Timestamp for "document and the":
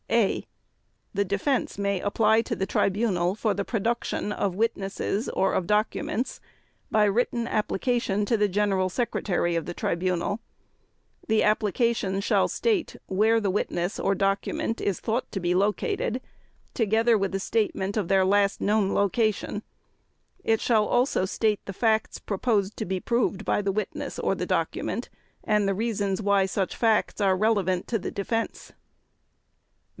24.47-25.75